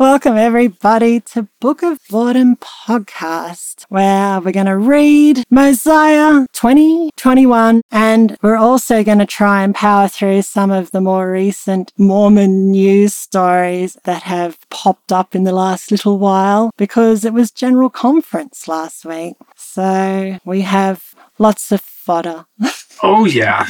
[0.00, 8.38] Welcome, everybody, to Book of Boredom podcast, where we're going to read Mosiah 2021, and
[8.40, 13.12] we're also going to try and power through some of the more recent Mormon news
[13.12, 18.66] stories that have popped up in the last little while because it was General Conference
[18.66, 19.34] last week.
[19.54, 22.46] So we have lots of fodder.
[23.02, 23.66] Oh, yeah.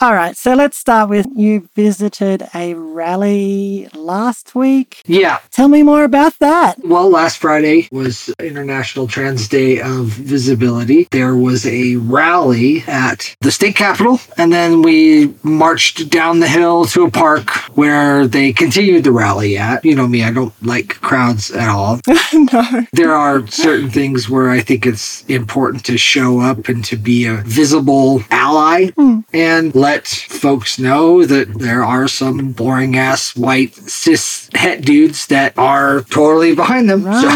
[0.00, 5.00] All right, so let's start with you visited a rally last week.
[5.06, 5.38] Yeah.
[5.52, 6.78] Tell me more about that.
[6.84, 11.06] Well, last Friday was International Trans Day of Visibility.
[11.12, 16.86] There was a rally at the state capitol, and then we marched down the hill
[16.86, 19.84] to a park where they continued the rally at.
[19.84, 22.00] You know me, I don't like crowds at all.
[22.32, 22.86] no.
[22.92, 27.26] There are certain things where I think it's important to show up and to be
[27.26, 29.20] a visible ally hmm.
[29.32, 35.52] and let folks know that there are some boring ass white cis het dudes that
[35.58, 37.02] are totally behind them.
[37.02, 37.28] So,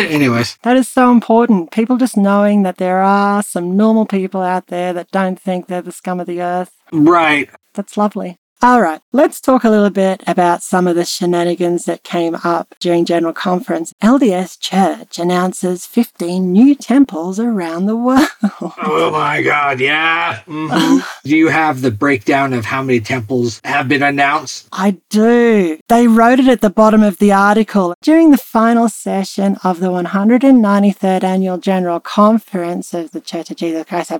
[0.00, 1.70] anyways, That is so important.
[1.72, 5.82] People just knowing that there are some normal people out there that don't think they're
[5.82, 6.70] the scum of the earth.
[6.92, 7.48] right.
[7.74, 8.38] That's lovely.
[8.60, 12.74] All right, let's talk a little bit about some of the shenanigans that came up
[12.80, 13.94] during General Conference.
[14.02, 18.26] LDS Church announces 15 new temples around the world.
[18.80, 20.40] Oh my God, yeah.
[20.46, 21.02] Mhm.
[21.24, 24.68] Do you have the breakdown of how many temples have been announced?
[24.72, 25.78] I do.
[25.88, 27.94] They wrote it at the bottom of the article.
[28.02, 33.84] During the final session of the 193rd Annual General Conference of the Church of Jesus
[33.86, 34.12] Christ,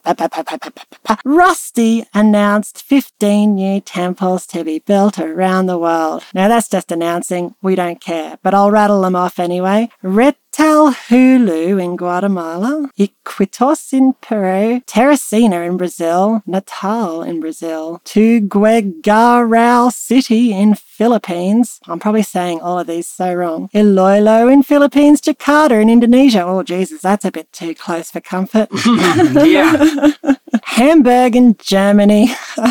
[1.25, 6.25] Rusty announced 15 new temples to be built around the world.
[6.35, 7.55] Now, that's just announcing.
[7.63, 9.89] We don't care, but I'll rattle them off anyway.
[10.59, 20.75] Retalhuleu in Guatemala, Iquitos in Peru, Teresina in Brazil, Natal in Brazil, Tuguegarao City in
[20.75, 21.81] Philippines.
[21.87, 23.69] I'm probably saying all of these so wrong.
[23.73, 26.45] Iloilo in Philippines, Jakarta in Indonesia.
[26.45, 28.69] Oh, Jesus, that's a bit too close for comfort.
[29.47, 30.13] yeah.
[30.65, 32.31] Hamburg in Germany.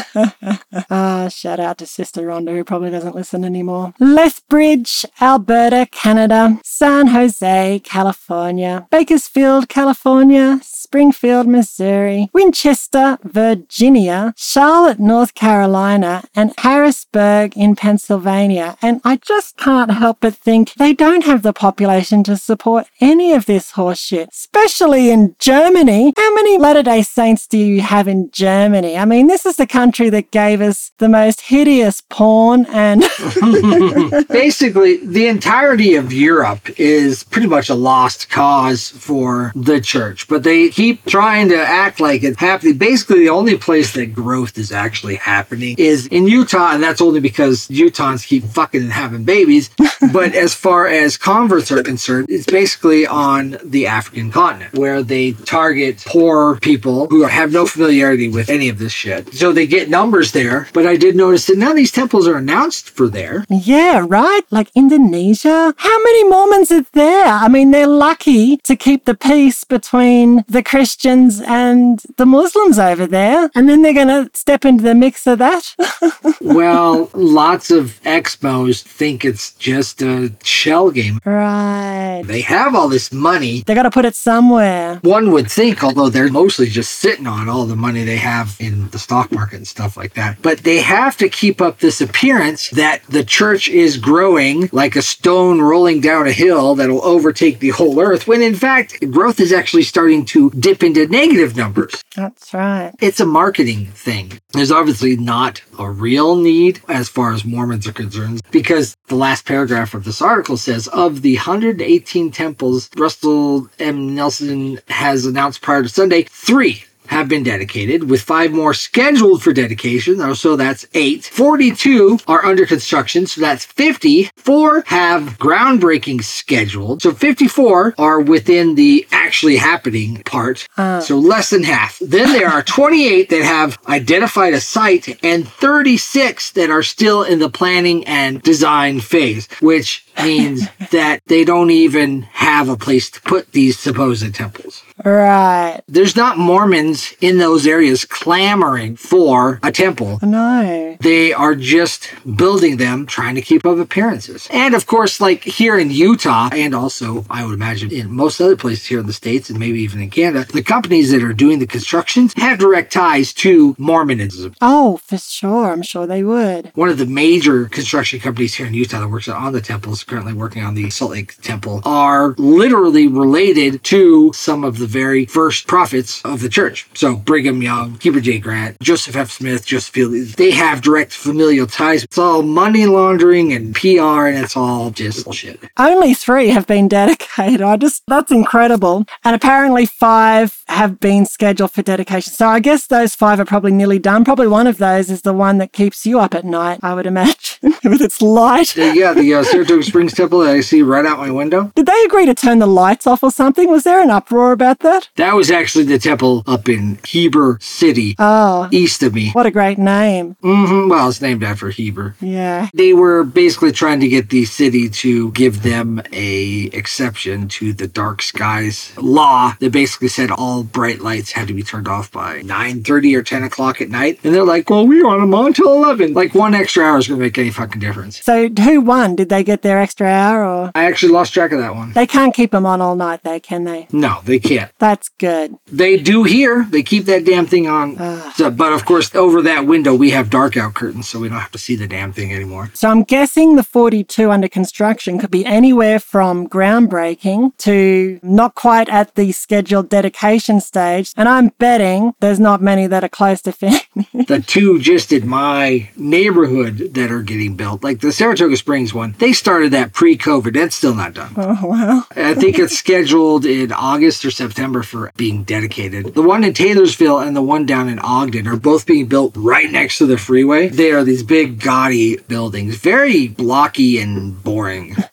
[0.89, 3.93] Ah, shout out to Sister Rhonda, who probably doesn't listen anymore.
[3.99, 6.59] Lethbridge, Alberta, Canada.
[6.63, 8.87] San Jose, California.
[8.89, 10.59] Bakersfield, California.
[10.87, 12.29] Springfield, Missouri.
[12.31, 14.33] Winchester, Virginia.
[14.37, 16.23] Charlotte, North Carolina.
[16.33, 18.77] And Harrisburg in Pennsylvania.
[18.81, 23.33] And I just can't help but think they don't have the population to support any
[23.33, 26.13] of this horseshit, especially in Germany.
[26.15, 28.97] How many Latter day Saints do you have in Germany?
[28.97, 33.01] I mean, this is the country that gave us the most hideous porn and.
[34.29, 40.43] Basically, the entirety of Europe is pretty much a lost cause for the church, but
[40.43, 42.77] they keep trying to act like it's happening.
[42.77, 47.19] Basically, the only place that growth is actually happening is in Utah, and that's only
[47.19, 49.71] because Utahns keep fucking and having babies.
[50.13, 55.31] but as far as converts are concerned, it's basically on the African continent where they
[55.31, 59.33] target poor people who have no familiarity with any of this shit.
[59.33, 62.37] So they get numbers there, but I did notice that none of these temples are
[62.37, 63.45] announced for there.
[63.49, 64.43] Yeah, right?
[64.51, 65.73] Like Indonesia?
[65.75, 67.25] How many Mormons are there?
[67.25, 73.07] I mean, they're lucky to keep the peace between the Christians and the Muslims over
[73.07, 73.49] there.
[73.55, 75.73] And then they're going to step into the mix of that.
[76.41, 81.19] well, lots of exmos think it's just a shell game.
[81.23, 82.21] right.
[82.25, 83.63] They have all this money.
[83.65, 84.99] They got to put it somewhere.
[85.03, 88.89] One would think, although they're mostly just sitting on all the money they have in
[88.89, 92.69] the stock market and stuff like that, but they have to keep up this appearance
[92.71, 97.69] that the church is growing like a stone rolling down a hill that'll overtake the
[97.69, 102.03] whole earth, when in fact, growth is actually starting to dip into negative numbers.
[102.15, 102.93] That's right.
[102.99, 104.39] It's a marketing thing.
[104.53, 109.45] There's obviously not a real need as far as Mormons are concerned because the last
[109.45, 114.15] paragraph of this article says of the 118 temples Russell M.
[114.15, 119.53] Nelson has announced prior to Sunday, three have been dedicated, with five more scheduled for
[119.53, 120.35] dedication.
[120.35, 121.25] So that's eight.
[121.25, 123.27] 42 are under construction.
[123.27, 124.29] So that's 50.
[124.35, 127.01] Four have groundbreaking scheduled.
[127.01, 130.67] So 54 are within the actually happening part.
[130.77, 130.99] Oh.
[130.99, 131.99] So less than half.
[131.99, 137.39] Then there are 28 that have identified a site and 36 that are still in
[137.39, 143.21] the planning and design phase, which means that they don't even have a place to
[143.21, 144.83] put these supposed temples.
[145.03, 145.81] Right.
[145.87, 150.19] There's not Mormons in those areas clamoring for a temple.
[150.23, 150.97] No.
[150.99, 154.47] They are just building them, trying to keep up appearances.
[154.51, 158.55] And of course, like here in Utah, and also I would imagine in most other
[158.55, 161.59] places here in the States and maybe even in Canada, the companies that are doing
[161.59, 164.55] the constructions have direct ties to Mormonism.
[164.61, 165.71] Oh, for sure.
[165.71, 166.71] I'm sure they would.
[166.75, 170.33] One of the major construction companies here in Utah that works on the temples, currently
[170.33, 175.67] working on the Salt Lake Temple, are literally related to some of the very first
[175.67, 176.87] prophets of the church.
[176.93, 178.39] So Brigham Young, Heber J.
[178.39, 179.31] Grant, Joseph F.
[179.31, 182.03] Smith, Joseph Field, they have direct familial ties.
[182.03, 185.59] It's all money laundering and PR, and it's all just bullshit.
[185.77, 187.61] Only three have been dedicated.
[187.61, 189.05] I just, that's incredible.
[189.23, 192.33] And apparently five have been scheduled for dedication.
[192.33, 194.23] So I guess those five are probably nearly done.
[194.23, 197.05] Probably one of those is the one that keeps you up at night, I would
[197.05, 198.75] imagine, with its light.
[198.75, 201.71] Yeah, the uh, Saratoga Springs Temple that I see right out my window.
[201.73, 203.67] Did they agree to turn the lights off or something?
[203.71, 205.09] Was there an uproar about that?
[205.15, 209.31] That was actually the temple up in Heber City, Oh, east of me.
[209.31, 210.35] what a great name.
[210.43, 212.15] hmm Well, it's named after Heber.
[212.21, 212.69] Yeah.
[212.75, 217.87] They were basically trying to get the city to give them a exception to the
[217.87, 222.41] dark skies law that basically said all bright lights had to be turned off by
[222.43, 224.19] 9.30 or 10 o'clock at night.
[224.23, 226.13] And they're like, well, we want them on till 11.
[226.13, 228.23] Like one extra hour is going to make any fucking difference.
[228.23, 229.15] So who won?
[229.15, 230.71] Did they get their extra hour or?
[230.75, 231.93] I actually lost track of that one.
[231.93, 233.87] They can't keep them on all night though, can they?
[233.93, 234.69] No, they can't.
[234.79, 235.55] That's good.
[235.67, 236.67] They do here.
[236.69, 237.95] They keep that damn thing on.
[238.33, 241.39] So, but of course, over that window, we have dark out curtains, so we don't
[241.39, 242.69] have to see the damn thing anymore.
[242.73, 248.89] So I'm guessing the 42 under construction could be anywhere from groundbreaking to not quite
[248.89, 251.13] at the scheduled dedication stage.
[251.15, 254.05] And I'm betting there's not many that are close to finishing.
[254.27, 259.15] the two just in my neighborhood that are getting built, like the Saratoga Springs one,
[259.19, 260.53] they started that pre COVID.
[260.53, 261.33] That's still not done.
[261.37, 262.03] oh, wow.
[262.15, 266.13] I think it's scheduled in August or September for being dedicated.
[266.13, 269.71] The one in Taylorsville and the one down in Ogden are both being built right
[269.71, 270.69] next to the freeway.
[270.69, 274.95] They are these big, gaudy buildings, very blocky and boring.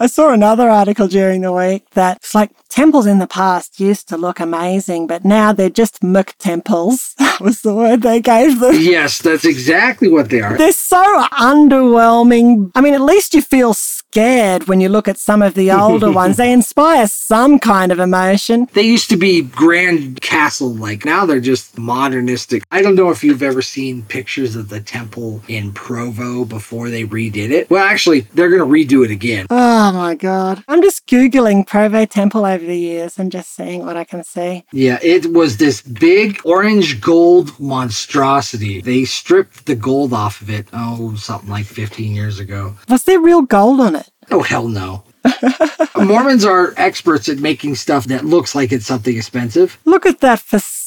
[0.00, 4.08] I saw another article during the week that it's like temples in the past used
[4.08, 7.14] to look amazing, but now they're just McTemples.
[7.34, 8.76] That was the word they gave them.
[8.78, 10.56] yes, that's exactly what they are.
[10.56, 11.02] They're so
[11.32, 12.70] underwhelming.
[12.76, 16.12] I mean, at least you feel scared when you look at some of the older
[16.22, 16.36] ones.
[16.36, 18.68] They inspire some kind of emotion.
[18.72, 21.04] They used to be grand castle like.
[21.04, 22.62] Now they're just modernistic.
[22.70, 27.02] I don't know if you've ever seen pictures of the temple in Provo before they
[27.04, 27.68] redid it.
[27.68, 29.46] Well, actually, they're going to redo it again.
[29.50, 30.64] Ah, Oh my God.
[30.66, 34.64] I'm just Googling Provo Temple over the years and just seeing what I can see.
[34.72, 38.80] Yeah, it was this big orange gold monstrosity.
[38.80, 42.76] They stripped the gold off of it, oh, something like 15 years ago.
[42.88, 44.08] Was there real gold on it?
[44.30, 45.04] Oh, hell no.
[45.96, 49.78] Mormons are experts at making stuff that looks like it's something expensive.
[49.84, 50.83] Look at that facade.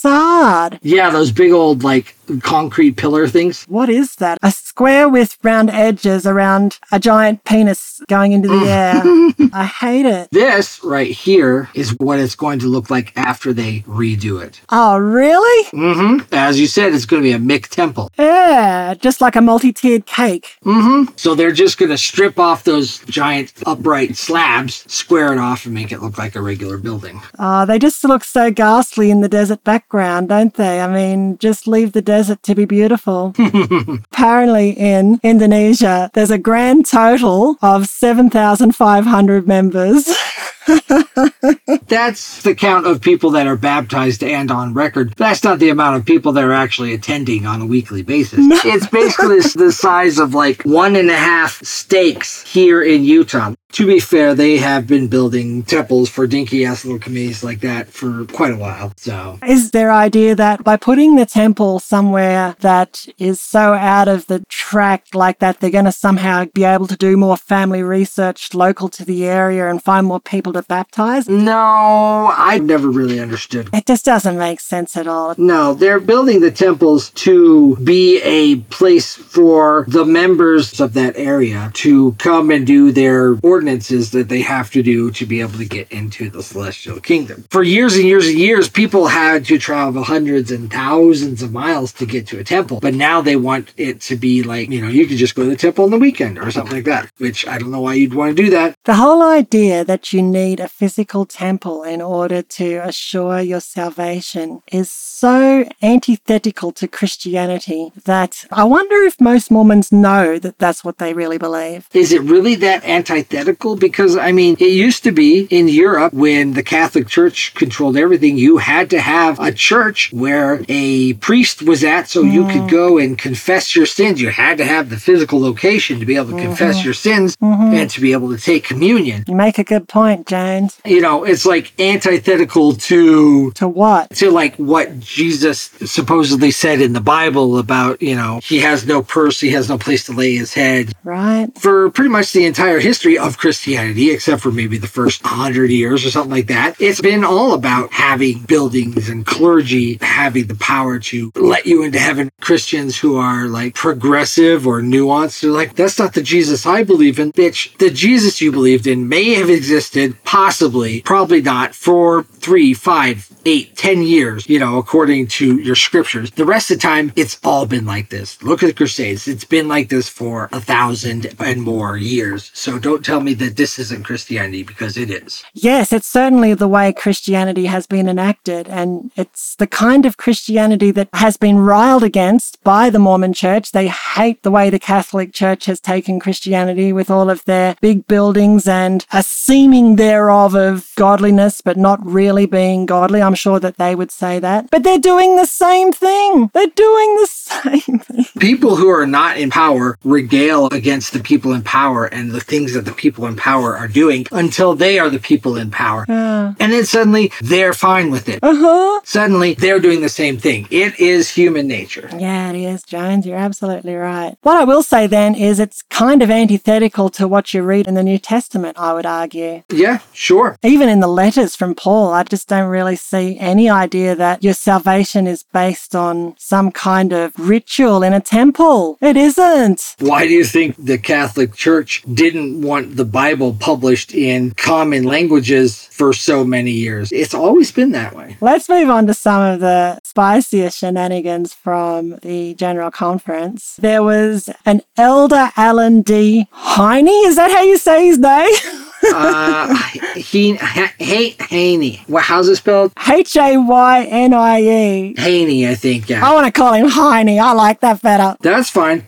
[0.81, 3.63] Yeah, those big old, like, concrete pillar things.
[3.65, 4.37] What is that?
[4.43, 9.01] A square with round edges around a giant penis going into the air.
[9.53, 10.29] I hate it.
[10.31, 14.61] This right here is what it's going to look like after they redo it.
[14.69, 15.65] Oh, really?
[15.69, 16.33] Mm-hmm.
[16.33, 18.09] As you said, it's going to be a McTemple.
[18.17, 20.57] Yeah, just like a multi tiered cake.
[20.65, 21.13] Mm-hmm.
[21.15, 25.73] So they're just going to strip off those giant upright slabs, square it off, and
[25.73, 27.21] make it look like a regular building.
[27.39, 30.81] Oh, they just look so ghastly in the desert background, don't they?
[30.81, 33.33] I mean, just leave the desert to be beautiful.
[34.11, 40.13] Apparently, in Indonesia, there's a grand total of 7,500 members.
[41.87, 45.13] That's the count of people that are baptized and on record.
[45.15, 48.39] That's not the amount of people that are actually attending on a weekly basis.
[48.65, 53.53] It's basically the size of like one and a half stakes here in Utah.
[53.73, 57.89] To be fair, they have been building temples for dinky ass little committees like that
[57.89, 58.93] for quite a while.
[58.95, 64.25] So Is their idea that by putting the temple somewhere that is so out of
[64.27, 68.53] the track like that, they're going to somehow be able to do more family research
[68.53, 71.27] local to the area and find more people to baptize?
[71.29, 75.35] no, I never really understood It just doesn't make sense at all.
[75.37, 81.71] No, they're building the temples to be a place for the members of that area
[81.75, 85.65] to come and do their ordinances that they have to do to be able to
[85.65, 87.45] get into the celestial kingdom.
[87.49, 91.91] For years and years and years, people had to travel hundreds and thousands of miles
[91.93, 94.87] to get to a temple, but now they want it to be like, you know,
[94.87, 97.47] you could just go to the temple on the weekend or something like that, which
[97.47, 98.75] I don't know why you'd want to do that.
[98.85, 104.61] The whole idea that you need a physical temple in order to assure your salvation
[104.71, 110.97] is so antithetical to Christianity that I wonder if most Mormons know that that's what
[110.97, 111.89] they really believe.
[111.93, 113.75] Is it really that antithetical?
[113.75, 118.37] Because, I mean, it used to be in Europe when the Catholic Church controlled everything,
[118.37, 122.31] you had to have a church where a priest was at so mm.
[122.31, 124.21] you could go and confess your sins.
[124.21, 126.45] You had to have the physical location to be able to mm-hmm.
[126.47, 127.73] confess your sins mm-hmm.
[127.73, 129.23] and to be able to take communion.
[129.27, 130.79] You make a good point, James.
[130.85, 133.51] You know, it's like antithetical to.
[133.51, 134.09] To what?
[134.17, 139.01] To like what Jesus supposedly said in the Bible about, you know, he has no
[139.03, 140.93] purse, he has no place to lay his head.
[141.03, 141.47] Right.
[141.57, 146.05] For pretty much the entire history of Christianity, except for maybe the first hundred years
[146.05, 150.99] or something like that, it's been all about having buildings and clergy having the power
[150.99, 152.31] to let you into heaven.
[152.41, 157.19] Christians who are like progressive or nuanced, they're like, that's not the Jesus I believe
[157.19, 157.31] in.
[157.31, 163.29] Bitch, the Jesus you believed in may have existed, possibly, probably not, for three, five,
[163.45, 166.31] eight, ten years, you know, according to your scriptures.
[166.31, 168.41] The rest of the time, it's all been like this.
[168.43, 169.27] Look at the Crusades.
[169.27, 172.51] It's been like this for a thousand and more years.
[172.53, 175.43] So don't tell me that this isn't Christianity because it is.
[175.53, 178.67] Yes, it's certainly the way Christianity has been enacted.
[178.67, 183.71] And it's the kind of Christianity that has been riled against by the Mormon church.
[183.71, 188.07] They hate the way the Catholic Church has taken Christianity with all of their big
[188.07, 193.21] buildings and a seeming thereof of godliness, but not really being godly.
[193.21, 194.69] I'm sure that they would say that.
[194.69, 196.49] But they're doing the same thing.
[196.53, 198.25] They're doing the same thing.
[198.39, 202.73] People who are not in power regale against the people in power and the things
[202.73, 206.05] that the people in power are doing until they are the people in power.
[206.07, 206.53] Yeah.
[206.59, 208.39] And then suddenly they're fine with it.
[208.43, 209.01] Uh-huh.
[209.03, 210.67] Suddenly they're doing the same thing.
[210.69, 212.09] It is human nature.
[212.17, 213.25] Yeah, it is, Jones.
[213.25, 214.35] You're absolutely right.
[214.41, 217.93] What I will say then is it's kind of antithetical to what you read in
[217.93, 219.63] the New Testament, I would argue.
[219.69, 220.57] Yeah, sure.
[220.63, 224.53] Even in the letters from Paul, I just don't really see any idea that your
[224.53, 228.97] salvation is based on some kind of ritual in a temple.
[229.01, 229.95] It isn't.
[229.99, 235.85] Why do you think the Catholic Church didn't want the Bible published in common languages
[235.91, 237.11] for so many years?
[237.11, 238.37] It's always been that way.
[238.41, 243.75] Let's move on to some of the spiciest shenanigans from the General Conference.
[243.77, 246.47] There was an Elder Allen D.
[246.51, 247.07] Heine.
[247.07, 248.53] Is that how you say his name?
[249.03, 249.75] uh,
[250.15, 252.03] he, hey, Haney.
[252.07, 252.93] Well, how's it spelled?
[253.09, 255.15] H A Y N I E.
[255.17, 256.09] Haney, I think.
[256.09, 256.27] Yeah.
[256.27, 257.39] I want to call him Heine.
[257.39, 258.35] I like that better.
[258.41, 259.05] That's fine.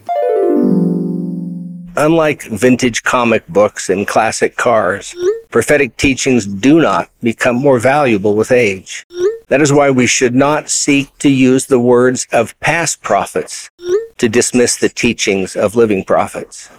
[1.95, 5.13] Unlike vintage comic books and classic cars,
[5.49, 9.05] prophetic teachings do not become more valuable with age.
[9.49, 13.69] That is why we should not seek to use the words of past prophets
[14.19, 16.69] to dismiss the teachings of living prophets.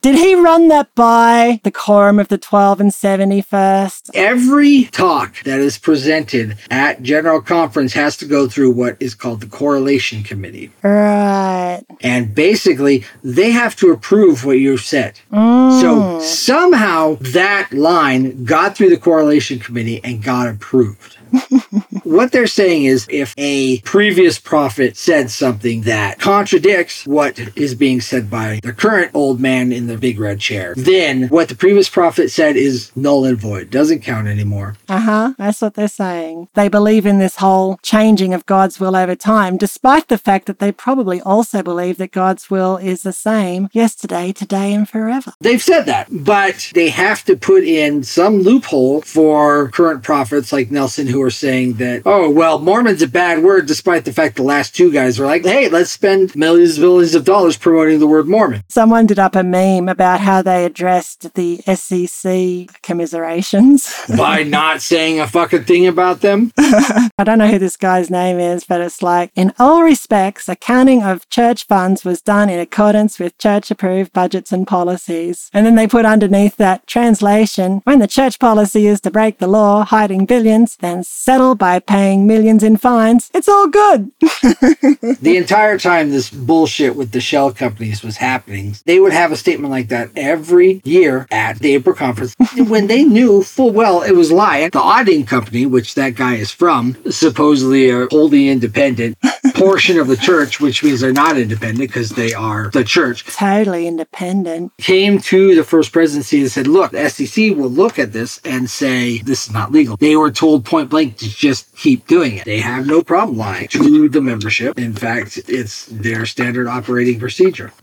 [0.00, 4.10] Did he run that by the quorum of the 12 and 70 first?
[4.14, 9.40] Every talk that is presented at General Conference has to go through what is called
[9.40, 10.70] the Correlation Committee.
[10.82, 11.82] Right.
[12.00, 15.20] And basically, they have to approve what you've said.
[15.32, 15.80] Mm.
[15.80, 21.17] So somehow that line got through the Correlation Committee and got approved.
[22.04, 28.00] what they're saying is if a previous prophet said something that contradicts what is being
[28.00, 31.88] said by the current old man in the big red chair, then what the previous
[31.88, 34.76] prophet said is null and void, doesn't count anymore.
[34.88, 35.34] Uh huh.
[35.38, 36.48] That's what they're saying.
[36.54, 40.58] They believe in this whole changing of God's will over time, despite the fact that
[40.58, 45.32] they probably also believe that God's will is the same yesterday, today, and forever.
[45.40, 50.70] They've said that, but they have to put in some loophole for current prophets like
[50.70, 54.42] Nelson who are saying that, oh, well, Mormon's a bad word, despite the fact the
[54.42, 58.06] last two guys were like, hey, let's spend millions and millions of dollars promoting the
[58.06, 58.62] word Mormon.
[58.68, 65.20] Someone did up a meme about how they addressed the SEC commiserations by not saying
[65.20, 66.52] a fucking thing about them.
[66.58, 71.02] I don't know who this guy's name is, but it's like, in all respects, accounting
[71.02, 75.50] of church funds was done in accordance with church approved budgets and policies.
[75.52, 79.46] And then they put underneath that translation, when the church policy is to break the
[79.46, 83.30] law, hiding billions, then settle by paying millions in fines.
[83.34, 84.10] It's all good.
[84.20, 89.36] the entire time this bullshit with the shell companies was happening, they would have a
[89.36, 94.12] statement like that every year at the April conference when they knew full well it
[94.12, 94.70] was lying.
[94.70, 99.18] The auditing company, which that guy is from, supposedly a wholly independent
[99.54, 103.24] portion of the church, which means they're not independent because they are the church.
[103.24, 104.72] Totally independent.
[104.78, 108.70] Came to the first presidency and said, look, the SEC will look at this and
[108.70, 109.96] say this is not legal.
[109.96, 112.44] They were told point blank to just keep doing it.
[112.44, 114.78] They have no problem lying to the membership.
[114.78, 117.72] In fact, it's their standard operating procedure.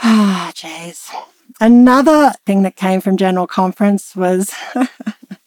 [0.00, 1.10] Ah, jeez.
[1.60, 4.54] Another thing that came from General Conference was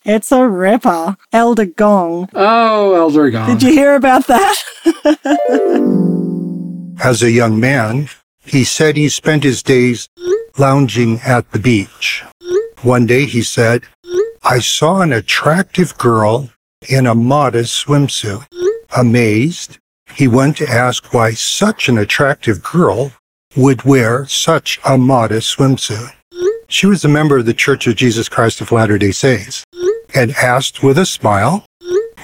[0.04, 1.16] It's a ripper.
[1.32, 2.28] Elder Gong.
[2.34, 3.48] Oh, Elder Gong.
[3.48, 4.56] Did you hear about that?
[7.04, 8.10] As a young man,
[8.40, 10.10] he said he spent his days
[10.58, 12.24] lounging at the beach.
[12.82, 13.84] One day he said,
[14.44, 16.50] I saw an attractive girl
[16.90, 18.46] in a modest swimsuit.
[18.96, 19.78] Amazed,
[20.16, 23.12] he went to ask why such an attractive girl
[23.56, 26.14] would wear such a modest swimsuit.
[26.68, 29.64] She was a member of the Church of Jesus Christ of Latter-day Saints
[30.16, 31.66] and asked with a smile,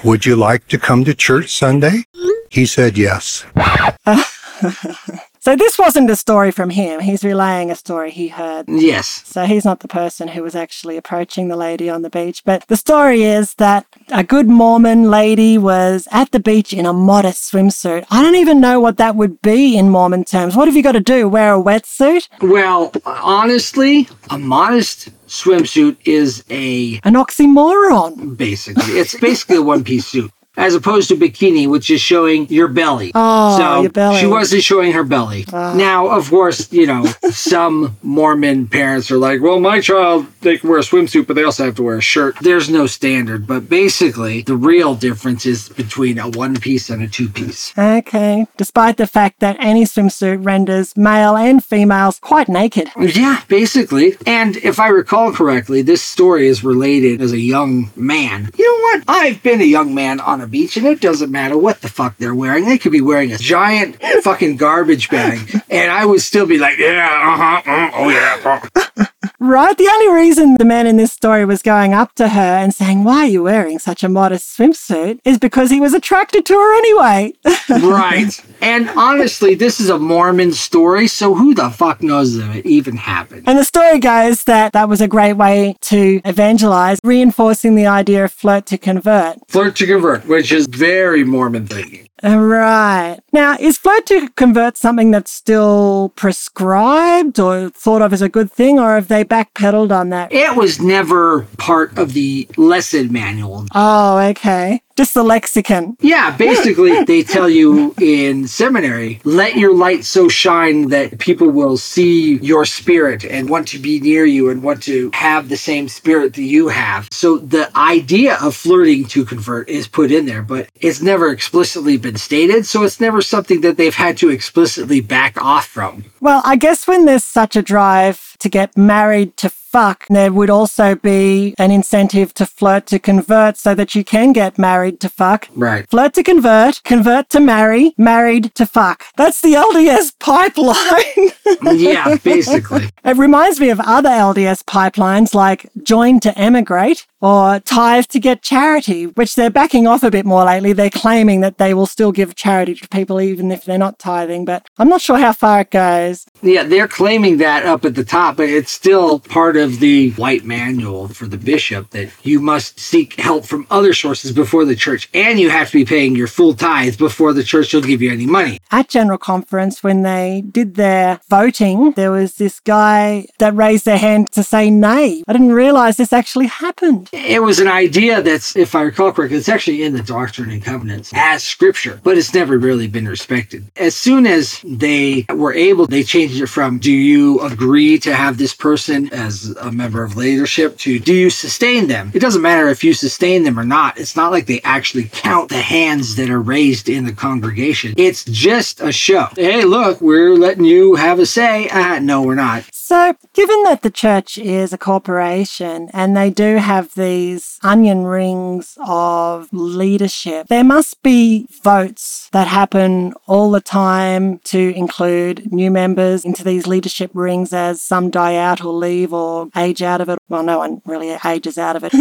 [0.04, 2.04] would you like to come to church Sunday?
[2.50, 3.44] He said yes.
[5.40, 7.00] so this wasn't a story from him.
[7.00, 8.66] He's relaying a story he heard.
[8.68, 9.22] Yes.
[9.26, 12.42] So he's not the person who was actually approaching the lady on the beach.
[12.44, 16.92] But the story is that a good Mormon lady was at the beach in a
[16.92, 18.04] modest swimsuit.
[18.10, 20.56] I don't even know what that would be in Mormon terms.
[20.56, 21.28] What have you got to do?
[21.28, 22.28] Wear a wetsuit?
[22.42, 28.36] Well, honestly, a modest swimsuit is a An oxymoron.
[28.36, 30.30] basically it's basically a one piece suit.
[30.58, 33.12] As opposed to bikini, which is showing your belly.
[33.14, 34.18] Oh, so your belly.
[34.18, 35.44] She wasn't showing her belly.
[35.52, 35.72] Ah.
[35.74, 40.68] Now, of course, you know, some Mormon parents are like, well, my child, they can
[40.68, 42.36] wear a swimsuit, but they also have to wear a shirt.
[42.40, 43.46] There's no standard.
[43.46, 47.72] But basically, the real difference is between a one piece and a two piece.
[47.78, 48.46] Okay.
[48.56, 52.90] Despite the fact that any swimsuit renders male and females quite naked.
[52.98, 54.16] Yeah, basically.
[54.26, 58.50] And if I recall correctly, this story is related as a young man.
[58.58, 59.04] You know what?
[59.06, 62.16] I've been a young man on a beach, and it doesn't matter what the fuck
[62.18, 62.64] they're wearing.
[62.64, 66.78] They could be wearing a giant fucking garbage bag, and I would still be like,
[66.78, 68.60] yeah, uh huh, uh, oh yeah.
[68.96, 69.04] uh."
[69.40, 69.76] Right?
[69.76, 73.04] The only reason the man in this story was going up to her and saying,
[73.04, 75.20] Why are you wearing such a modest swimsuit?
[75.24, 77.32] is because he was attracted to her anyway.
[77.70, 78.44] right.
[78.60, 82.96] And honestly, this is a Mormon story, so who the fuck knows if it even
[82.96, 83.44] happened?
[83.46, 88.24] and the story goes that that was a great way to evangelize, reinforcing the idea
[88.24, 89.36] of flirt to convert.
[89.48, 92.07] Flirt to convert, which is very Mormon thinking.
[92.22, 93.18] Right.
[93.32, 98.50] Now, is flirt to convert something that's still prescribed or thought of as a good
[98.50, 100.32] thing, or have they backpedaled on that?
[100.32, 103.66] It was never part of the lesson manual.
[103.74, 104.82] Oh, okay.
[104.98, 105.96] Just the lexicon.
[106.00, 111.76] Yeah, basically, they tell you in seminary, let your light so shine that people will
[111.76, 115.88] see your spirit and want to be near you and want to have the same
[115.88, 117.06] spirit that you have.
[117.12, 121.96] So the idea of flirting to convert is put in there, but it's never explicitly
[121.96, 122.66] been stated.
[122.66, 126.06] So it's never something that they've had to explicitly back off from.
[126.20, 130.48] Well, I guess when there's such a drive to get married to fuck, there would
[130.48, 135.08] also be an incentive to flirt to convert so that you can get married to
[135.10, 135.46] fuck.
[135.54, 135.88] Right.
[135.90, 139.04] Flirt to convert, convert to marry, married to fuck.
[139.16, 141.32] That's the LDS pipeline.
[141.78, 142.90] Yeah, basically.
[143.04, 148.42] it reminds me of other LDS pipelines like join to emigrate or tithe to get
[148.42, 150.72] charity, which they're backing off a bit more lately.
[150.74, 154.44] They're claiming that they will still give charity to people even if they're not tithing,
[154.44, 156.26] but I'm not sure how far it goes.
[156.42, 160.44] Yeah, they're claiming that up at the top, but it's still part of the white
[160.44, 165.08] manual for the bishop that you must seek help from other sources before the church,
[165.14, 168.10] and you have to be paying your full tithes before the church will give you
[168.10, 168.58] any money.
[168.70, 173.98] At General Conference, when they did their voting, there was this guy that raised their
[173.98, 175.22] hand to say nay.
[175.26, 177.08] I didn't realize this actually happened.
[177.12, 180.62] It was an idea that's, if I recall correctly, it's actually in the Doctrine and
[180.62, 183.70] Covenants as scripture, but it's never really been respected.
[183.76, 188.36] As soon as they were able, they changed it from do you agree to have
[188.36, 192.10] this person as a member of leadership to do you sustain them?
[192.12, 193.96] It doesn't matter if you sustain them or not.
[193.96, 197.94] It's not like they actually count the hands that are raised in the congregation.
[197.96, 199.28] It's just a show.
[199.36, 201.68] Hey, look, we're letting you have a say.
[201.68, 202.64] Uh, no, we're not.
[202.72, 208.76] So, given that the church is a corporation and they do have these onion rings
[208.84, 216.24] of leadership, there must be votes that happen all the time to include new members
[216.24, 220.18] into these leadership rings as some die out or leave or age out of it.
[220.28, 221.92] Well, no one really ages out of it.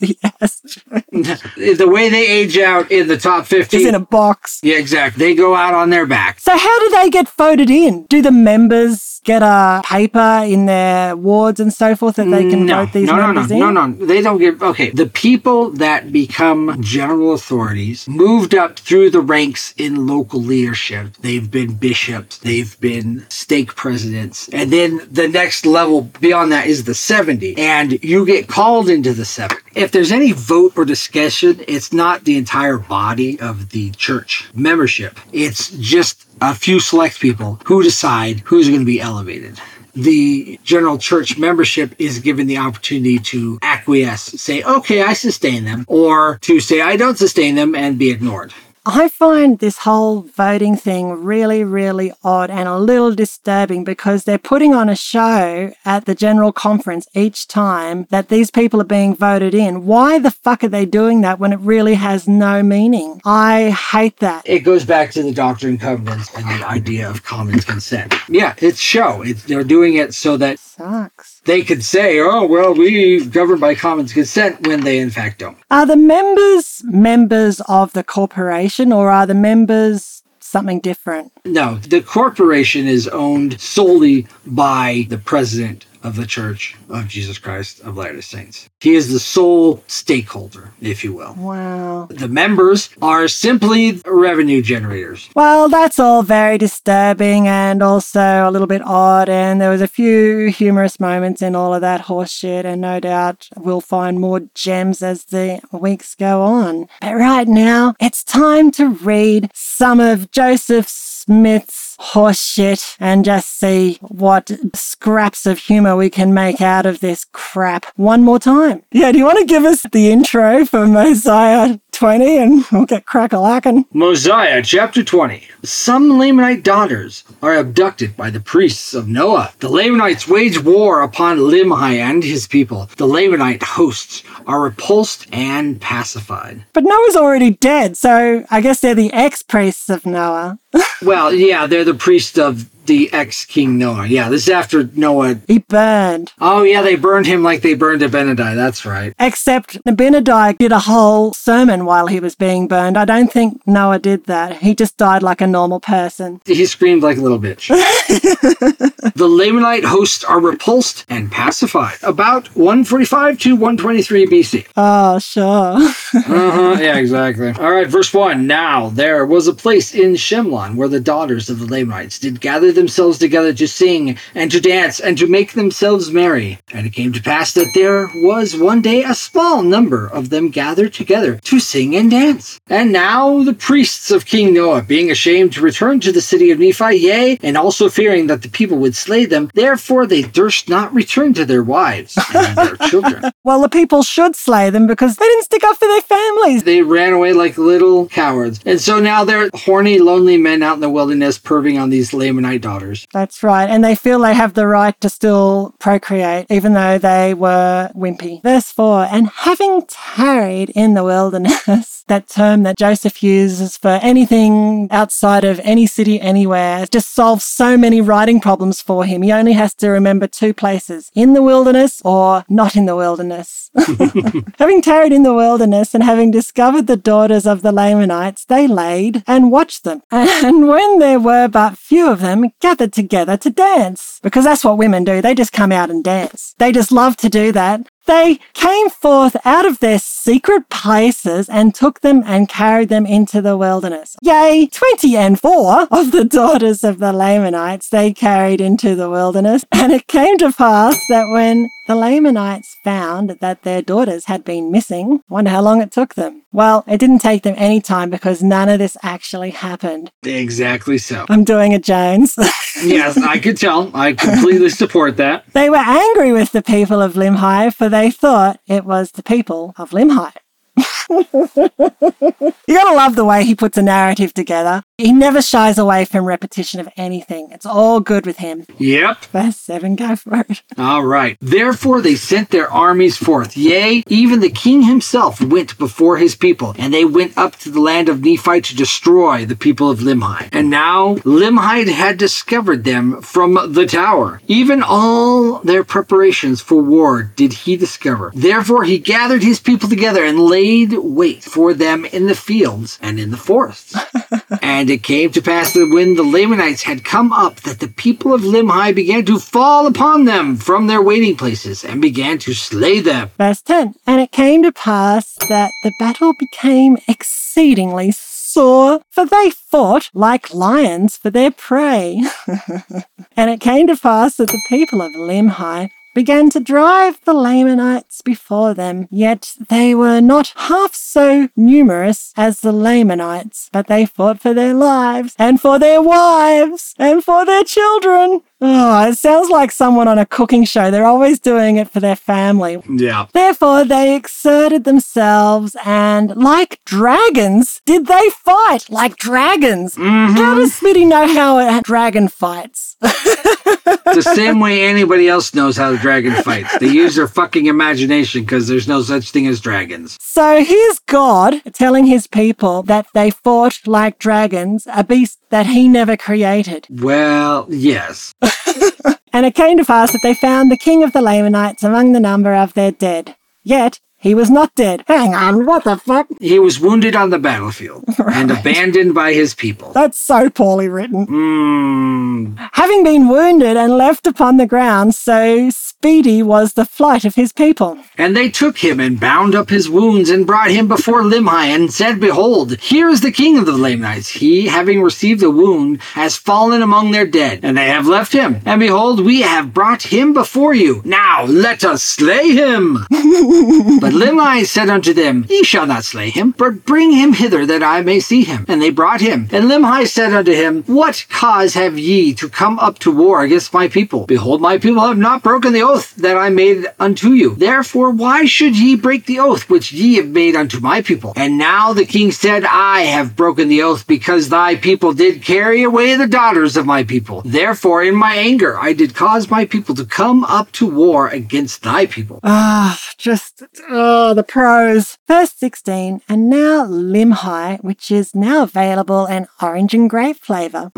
[0.00, 0.60] Yes.
[1.78, 3.76] the way they age out in the top 50.
[3.76, 4.60] Is in a box.
[4.62, 5.24] yeah, exactly.
[5.24, 6.40] They go out on their back.
[6.40, 8.04] So, how do they get voted in?
[8.06, 12.66] Do the members get a paper in their wards and so forth that they can
[12.66, 13.74] no, vote these no, no, members no, in?
[13.74, 14.06] no, no.
[14.06, 14.90] They don't get okay.
[14.90, 21.14] The people that become general authorities moved up through the ranks in local leadership.
[21.20, 26.84] They've been bishops, they've been stake presidents, and then the next level beyond that is
[26.84, 27.56] the 70.
[27.56, 29.60] And you get called into the 70.
[29.74, 35.18] If there's any vote or discussion, it's not the entire body of the church membership.
[35.32, 39.58] It's just a few select people who decide who's going to be elevated.
[39.94, 45.84] The general church membership is given the opportunity to acquiesce, say, okay, I sustain them,
[45.88, 48.52] or to say, I don't sustain them and be ignored.
[48.86, 54.36] I find this whole voting thing really, really odd and a little disturbing because they're
[54.36, 59.16] putting on a show at the general conference each time that these people are being
[59.16, 59.86] voted in.
[59.86, 63.22] Why the fuck are they doing that when it really has no meaning?
[63.24, 64.46] I hate that.
[64.46, 68.12] It goes back to the Doctrine and Covenants and the idea of common consent.
[68.28, 69.22] Yeah, it's show.
[69.22, 71.33] It's, they're doing it so that Sucks.
[71.44, 75.56] They could say, oh, well, we govern by common consent when they in fact don't.
[75.70, 81.32] Are the members members of the corporation or are the members something different?
[81.44, 87.80] No, the corporation is owned solely by the president of the Church of Jesus Christ
[87.80, 88.68] of Latter-day Saints.
[88.80, 91.34] He is the sole stakeholder, if you will.
[91.34, 92.06] Wow.
[92.10, 95.30] The members are simply revenue generators.
[95.34, 99.28] Well, that's all very disturbing and also a little bit odd.
[99.28, 103.48] And there was a few humorous moments in all of that horseshit, and no doubt
[103.56, 106.86] we'll find more gems as the weeks go on.
[107.00, 113.98] But right now, it's time to read some of Joseph Smith's horseshit and just see
[114.02, 118.82] what scraps of humor we can make out of this crap one more time.
[118.92, 123.06] Yeah, do you want to give us the intro for Mosiah 20 and we'll get
[123.06, 123.84] crack-a-lackin'?
[123.92, 125.46] Mosiah chapter 20.
[125.62, 129.52] Some Lamanite daughters are abducted by the priests of Noah.
[129.60, 132.90] The Lamanites wage war upon Limhi and his people.
[132.96, 136.64] The Lamanite hosts are repulsed and pacified.
[136.72, 140.58] But Noah's already dead, so I guess they're the ex-priests of Noah.
[141.02, 144.06] Well, yeah, they're the priest of the ex King Noah.
[144.06, 145.40] Yeah, this is after Noah.
[145.46, 146.32] He burned.
[146.40, 148.54] Oh, yeah, they burned him like they burned Abinadi.
[148.54, 149.14] That's right.
[149.18, 152.96] Except Abinadi did a whole sermon while he was being burned.
[152.96, 154.58] I don't think Noah did that.
[154.58, 156.40] He just died like a normal person.
[156.44, 157.68] He screamed like a little bitch.
[159.14, 161.96] the Lamanite hosts are repulsed and pacified.
[162.02, 164.66] About 145 to 123 BC.
[164.76, 165.44] Oh, sure.
[165.44, 167.52] uh-huh, yeah, exactly.
[167.52, 168.46] All right, verse 1.
[168.46, 172.72] Now there was a place in Shemlon where the daughters of the Lamanites did gather
[172.74, 176.58] themselves together to sing and to dance and to make themselves merry.
[176.72, 180.50] And it came to pass that there was one day a small number of them
[180.50, 182.60] gathered together to sing and dance.
[182.68, 186.58] And now the priests of King Noah, being ashamed to return to the city of
[186.58, 190.92] Nephi, yea, and also fearing that the people would slay them, therefore they durst not
[190.94, 193.30] return to their wives and their children.
[193.44, 196.64] well, the people should slay them because they didn't stick up for their families.
[196.64, 198.60] They ran away like little cowards.
[198.64, 202.60] And so now they're horny, lonely men out in the wilderness perving on these Lamanite
[202.64, 203.06] daughters.
[203.12, 203.68] That's right.
[203.68, 208.42] And they feel they have the right to still procreate, even though they were wimpy.
[208.42, 214.88] Verse 4 And having tarried in the wilderness, that term that Joseph uses for anything
[214.90, 219.22] outside of any city anywhere, just solves so many writing problems for him.
[219.22, 223.70] He only has to remember two places in the wilderness or not in the wilderness.
[224.58, 229.22] having tarried in the wilderness and having discovered the daughters of the Lamanites, they laid
[229.26, 230.02] and watched them.
[230.44, 234.20] And when there were but few of them, gathered together to dance.
[234.22, 235.20] Because that's what women do.
[235.20, 236.54] They just come out and dance.
[236.58, 237.88] They just love to do that.
[238.06, 243.40] They came forth out of their secret places and took them and carried them into
[243.40, 244.16] the wilderness.
[244.22, 249.64] Yea, twenty and four of the daughters of the Lamanites they carried into the wilderness.
[249.72, 254.70] And it came to pass that when the Lamanites found that their daughters had been
[254.70, 256.42] missing, wonder how long it took them.
[256.52, 260.10] Well, it didn't take them any time because none of this actually happened.
[260.24, 261.26] Exactly so.
[261.28, 262.38] I'm doing a Jones.
[262.82, 263.90] yes, I could tell.
[263.94, 265.44] I completely support that.
[265.52, 269.74] They were angry with the people of Limhi, for they thought it was the people
[269.76, 270.32] of Limhi.
[271.08, 274.82] you gotta love the way he puts a narrative together.
[274.96, 277.48] He never shies away from repetition of anything.
[277.50, 278.64] It's all good with him.
[278.78, 279.24] Yep.
[279.24, 280.62] Verse 7, go for it.
[280.78, 281.36] All right.
[281.40, 283.56] Therefore they sent their armies forth.
[283.56, 287.80] Yea, even the king himself went before his people, and they went up to the
[287.80, 290.48] land of Nephi to destroy the people of Limhi.
[290.52, 294.42] And now Limhi had discovered them from the tower.
[294.46, 298.30] Even all their preparations for war did he discover.
[298.32, 303.18] Therefore he gathered his people together and laid wait for them in the fields and
[303.18, 303.96] in the forests.
[304.64, 308.32] and it came to pass that when the Lamanites had come up, that the people
[308.32, 313.00] of Limhi began to fall upon them from their waiting places and began to slay
[313.00, 313.30] them.
[313.36, 319.50] Verse 10 And it came to pass that the battle became exceedingly sore, for they
[319.50, 322.22] fought like lions for their prey.
[323.36, 328.22] and it came to pass that the people of Limhi began to drive the Lamanites
[328.22, 334.40] before them, yet they were not half so numerous as the Lamanites, but they fought
[334.40, 338.42] for their lives, and for their wives, and for their children.
[338.60, 340.90] Oh, it sounds like someone on a cooking show.
[340.90, 342.82] They're always doing it for their family.
[342.88, 343.26] Yeah.
[343.32, 349.96] Therefore, they exerted themselves and, like dragons, did they fight like dragons?
[349.96, 350.36] Mm-hmm.
[350.36, 352.96] How does Smitty know how a dragon fights?
[353.00, 356.78] the same way anybody else knows how the dragon fights.
[356.78, 360.16] They use their fucking imagination because there's no such thing as dragons.
[360.20, 365.88] So here's God telling his people that they fought like dragons, a beast that he
[365.88, 366.86] never created.
[366.90, 368.34] Well, yes.
[369.34, 372.20] And it came to pass that they found the king of the Lamanites among the
[372.20, 373.34] number of their dead.
[373.64, 375.04] Yet he was not dead.
[375.06, 376.26] Hang on, what the fuck?
[376.40, 379.92] He was wounded on the battlefield and abandoned by his people.
[379.92, 381.26] That's so poorly written.
[381.26, 382.56] Hmm.
[382.72, 387.52] Having been wounded and left upon the ground, so speedy was the flight of his
[387.52, 387.98] people.
[388.16, 391.92] And they took him and bound up his wounds and brought him before Limhi and
[391.92, 394.30] said, Behold, here is the king of the Lamanites.
[394.30, 398.60] He, having received a wound, has fallen among their dead, and they have left him.
[398.64, 401.02] And behold, we have brought him before you.
[401.04, 403.06] Now let us slay him.
[404.00, 407.82] but Limhi said unto them, Ye shall not slay him, but bring him hither that
[407.82, 408.64] I may see him.
[408.68, 409.48] And they brought him.
[409.50, 413.74] And Limhi said unto him, What cause have ye to come up to war against
[413.74, 414.24] my people?
[414.26, 417.56] Behold, my people have not broken the oath that I made unto you.
[417.56, 421.32] Therefore, why should ye break the oath which ye have made unto my people?
[421.34, 425.82] And now the king said, I have broken the oath because thy people did carry
[425.82, 427.42] away the daughters of my people.
[427.44, 431.82] Therefore, in my anger, I did cause my people to come up to war against
[431.82, 432.38] thy people.
[432.44, 433.64] Ah, just,
[434.04, 435.18] oh, the prose.
[435.26, 440.92] First 16, and now Limhi, which is now available in orange and grape flavour.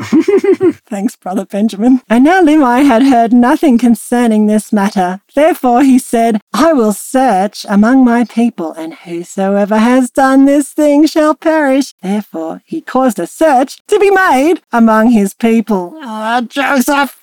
[0.87, 2.01] Thanks, Brother Benjamin.
[2.09, 5.21] And now Limhi had heard nothing concerning this matter.
[5.35, 11.07] Therefore he said, I will search among my people, and whosoever has done this thing
[11.07, 11.95] shall perish.
[12.03, 15.97] Therefore he caused a search to be made among his people.
[16.03, 17.19] Ah, Joseph.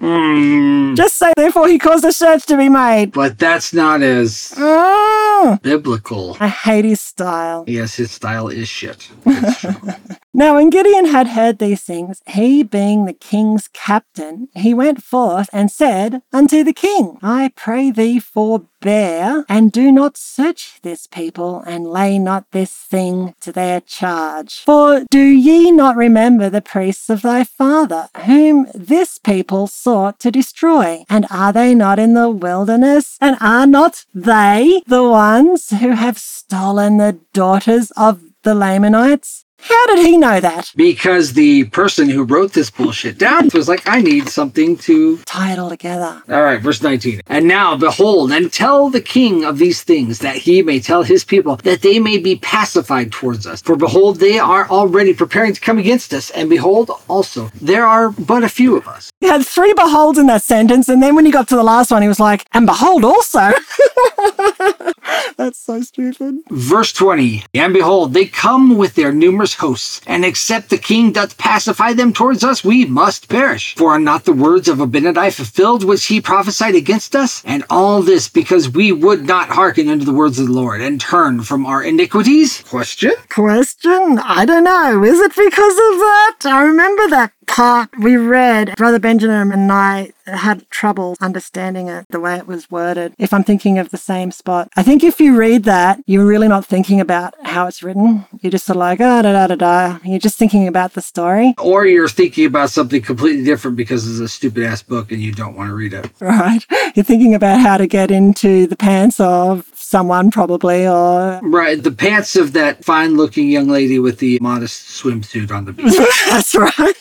[0.00, 0.94] Hmm.
[0.94, 3.12] Just say, therefore he caused a search to be made.
[3.12, 6.36] But that's not as Ah, biblical.
[6.40, 7.64] I hate his style.
[7.66, 9.08] Yes, his style is shit.
[10.32, 15.50] Now, when Gideon had heard these things, he being the king's captain, he went forth
[15.52, 21.64] and said unto the king, I pray thee forbear, and do not search this people,
[21.66, 24.60] and lay not this thing to their charge.
[24.60, 30.30] For do ye not remember the priests of thy father, whom this people sought to
[30.30, 31.04] destroy?
[31.10, 33.18] And are they not in the wilderness?
[33.20, 39.44] And are not they the ones who have stolen the daughters of the Lamanites?
[39.62, 40.70] How did he know that?
[40.76, 45.18] because the person who wrote this bullshit down was like, I need something to.
[45.18, 46.22] Tie it all together.
[46.28, 47.20] All right, verse 19.
[47.26, 51.24] And now, behold, and tell the king of these things, that he may tell his
[51.24, 53.60] people, that they may be pacified towards us.
[53.62, 56.30] For behold, they are already preparing to come against us.
[56.30, 59.10] And behold, also, there are but a few of us.
[59.20, 61.90] He had three beholds in that sentence, and then when he got to the last
[61.90, 63.50] one, he was like, and behold also.
[65.36, 66.38] That's so stupid.
[66.50, 71.38] Verse 20 And behold, they come with their numerous hosts, and except the king doth
[71.38, 73.74] pacify them towards us, we must perish.
[73.76, 77.42] For are not the words of Abinadi fulfilled which he prophesied against us?
[77.44, 81.00] And all this because we would not hearken unto the words of the Lord, and
[81.00, 82.62] turn from our iniquities?
[82.62, 83.12] Question?
[83.28, 84.18] Question?
[84.18, 85.02] I don't know.
[85.02, 86.36] Is it because of that?
[86.44, 88.76] I remember that part we read.
[88.76, 93.14] Brother Benjamin and I had trouble understanding it the way it was worded.
[93.18, 96.48] If I'm thinking of the same spot, I think if you read that, you're really
[96.48, 98.24] not thinking about how it's written.
[98.40, 99.98] You're just sort of like, ah, da da da da.
[100.04, 104.20] You're just thinking about the story, Or you're thinking about something completely different because it's
[104.20, 106.10] a stupid ass book and you don't want to read it.
[106.20, 106.64] right?
[106.94, 111.90] You're thinking about how to get into the pants of someone, probably, or Right, the
[111.90, 115.96] pants of that fine looking young lady with the modest swimsuit on the beach.
[116.28, 116.94] That's right.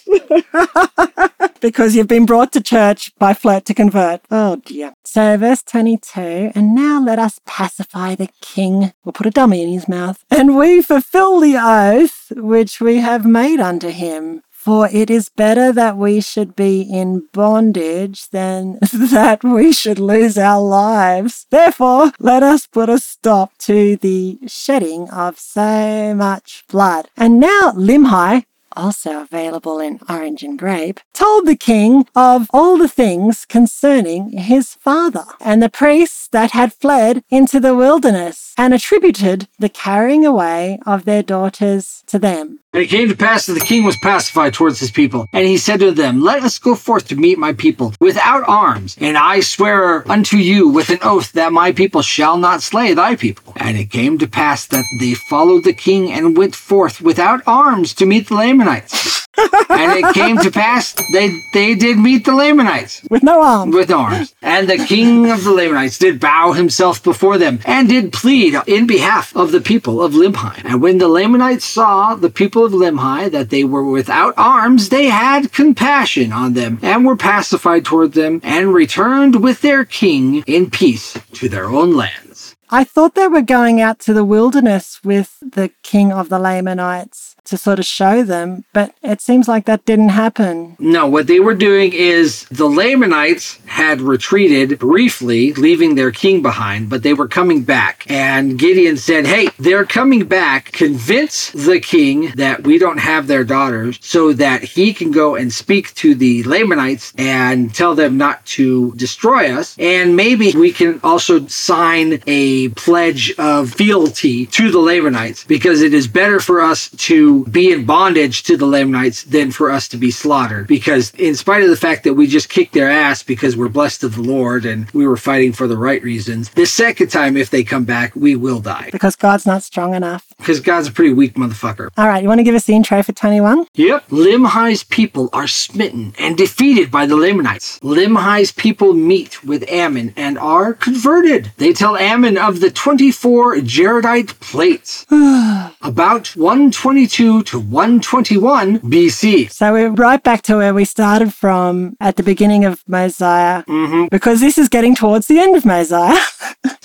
[1.61, 4.21] because you've been brought to church by flirt to convert.
[4.31, 4.93] Oh dear.
[5.05, 8.93] So, verse 22 And now let us pacify the king.
[9.03, 10.23] We'll put a dummy in his mouth.
[10.31, 14.41] And we fulfill the oath which we have made unto him.
[14.69, 20.37] For it is better that we should be in bondage than that we should lose
[20.37, 21.47] our lives.
[21.49, 27.09] Therefore, let us put a stop to the shedding of so much blood.
[27.17, 32.87] And now Limhi, also available in orange and grape, told the king of all the
[32.87, 39.47] things concerning his father and the priests that had fled into the wilderness and attributed
[39.57, 42.59] the carrying away of their daughters to them.
[42.71, 45.25] And it came to pass that the king was pacified towards his people.
[45.33, 48.95] And he said to them, Let us go forth to meet my people without arms.
[49.01, 53.15] And I swear unto you with an oath that my people shall not slay thy
[53.15, 53.53] people.
[53.55, 57.95] And it came to pass that they followed the king and went forth without arms
[57.95, 59.25] to meet the Lamanites.
[59.69, 63.73] and it came to pass they they did meet the Lamanites With no arms.
[63.73, 64.35] with arms.
[64.41, 68.85] And the king of the Lamanites did bow himself before them and did plead in
[68.85, 70.61] behalf of the people of Limhi.
[70.65, 75.05] And when the Lamanites saw the people of Limhi that they were without arms, they
[75.05, 80.69] had compassion on them and were pacified toward them and returned with their king in
[80.69, 82.55] peace to their own lands.
[82.69, 87.28] I thought they were going out to the wilderness with the king of the Lamanites
[87.49, 90.75] to sort of show them, but it seems like that didn't happen.
[90.79, 96.89] No, what they were doing is the Lamanites had retreated briefly, leaving their king behind,
[96.89, 98.05] but they were coming back.
[98.09, 100.71] And Gideon said, Hey, they're coming back.
[100.71, 105.51] Convince the king that we don't have their daughters so that he can go and
[105.51, 109.75] speak to the Lamanites and tell them not to destroy us.
[109.79, 115.93] And maybe we can also sign a pledge of fealty to the Lamanites because it
[115.93, 119.97] is better for us to be in bondage to the Lamanites than for us to
[119.97, 120.67] be slaughtered.
[120.67, 124.03] Because in spite of the fact that we just kicked their ass because we're blessed
[124.03, 127.49] of the Lord and we were fighting for the right reasons, the second time if
[127.49, 128.89] they come back, we will die.
[128.91, 130.27] Because God's not strong enough.
[130.37, 131.89] Because God's a pretty weak motherfucker.
[131.97, 133.67] All right, you want to give us the intro for 21?
[133.73, 134.09] Yep.
[134.09, 137.79] Limhi's people are smitten and defeated by the Lamanites.
[137.79, 141.51] Limhi's people meet with Ammon and are converted.
[141.57, 145.05] They tell Ammon of the 24 Jaredite plates.
[145.89, 149.49] About 122 to 121 BC.
[149.51, 154.05] So we're right back to where we started from at the beginning of Mosiah, mm-hmm.
[154.11, 156.15] because this is getting towards the end of Mosiah.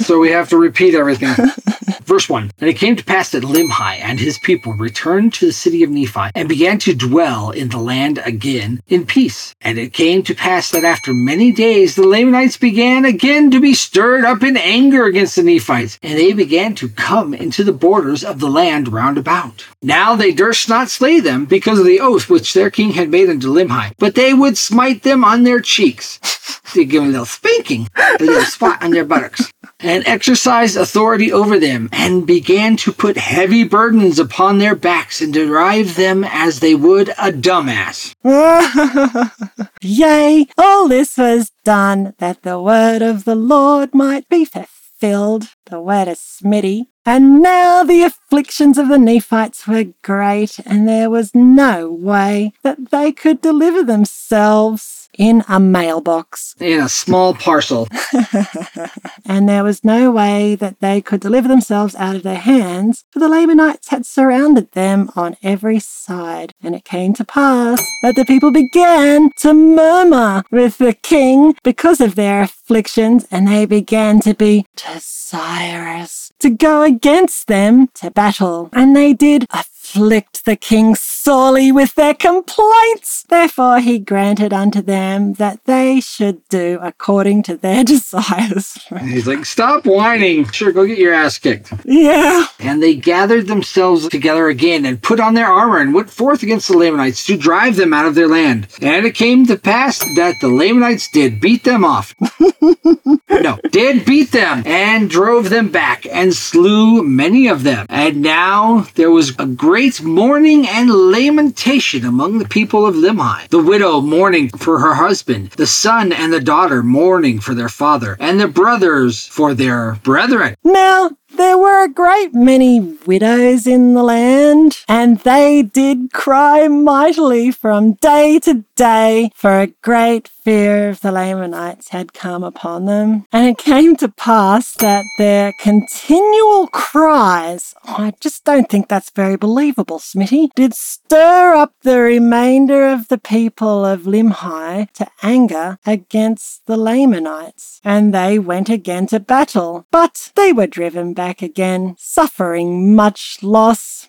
[0.04, 1.34] So we have to repeat everything.
[2.04, 5.52] Verse 1 And it came to pass that Limhi and his people returned to the
[5.52, 9.54] city of Nephi and began to dwell in the land again in peace.
[9.62, 13.72] And it came to pass that after many days the Lamanites began again to be
[13.72, 18.22] stirred up in anger against the Nephites, and they began to come into the borders
[18.22, 19.64] of the land round about.
[19.80, 23.30] Now they durst not slay them because of the oath which their king had made
[23.30, 26.20] unto Limhi, but they would smite them on their cheeks.
[26.74, 29.52] They give them a little spanking, a little spot on their buttocks,
[29.84, 35.32] and exercised authority over them, and began to put heavy burdens upon their backs and
[35.32, 38.14] drive them as they would a dumbass.
[39.80, 45.48] Yea, all this was done that the word of the Lord might be fulfilled.
[45.66, 46.86] The word of Smitty.
[47.06, 52.90] And now the afflictions of the Nephites were great, and there was no way that
[52.90, 56.54] they could deliver themselves in a mailbox.
[56.60, 57.88] In a small parcel.
[59.26, 63.18] And there was no way that they could deliver themselves out of their hands, for
[63.18, 66.52] the Lamanites had surrounded them on every side.
[66.62, 72.00] And it came to pass that the people began to murmur with the king because
[72.00, 78.68] of their afflictions, and they began to be desirous to go against them to battle.
[78.72, 80.94] And they did afflict the king
[81.28, 83.22] sorely with their complaints.
[83.30, 88.78] Therefore he granted unto them that they should do according to their desires.
[89.00, 90.50] He's like, stop whining.
[90.50, 91.72] Sure, go get your ass kicked.
[91.86, 92.46] yeah.
[92.60, 96.68] And they gathered themselves together again and put on their armor and went forth against
[96.68, 98.66] the Lamanites to drive them out of their land.
[98.82, 102.14] And it came to pass that the Lamanites did beat them off.
[103.30, 107.86] no, did beat them and drove them back and slew many of them.
[107.88, 113.48] And now there was a great mourning and lamentation among the people of Limhi.
[113.48, 118.16] The widow mourning for her husband, the son and the daughter mourning for their father,
[118.18, 120.56] and the brothers for their brethren.
[120.64, 127.50] Now, there were a great many widows in the land, and they did cry mightily
[127.50, 133.26] from day to day, for a great fear of the Lamanites had come upon them.
[133.32, 139.10] And it came to pass that their continual cries, oh, I just don't think that's
[139.10, 145.78] very believable, Smitty, did stir up the remainder of the people of Limhi to anger
[145.86, 147.80] against the Lamanites.
[147.84, 154.08] And they went again to battle, but they were driven back again, suffering much loss.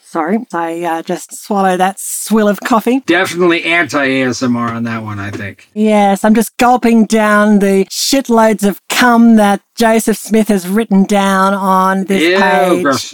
[0.00, 3.00] Sorry, I uh, just swallowed that swill of coffee.
[3.00, 5.68] Definitely anti ASMR on that one, I think.
[5.74, 11.54] Yes, I'm just gulping down the shitloads of cum that Joseph Smith has written down
[11.54, 13.12] on this Ew, page.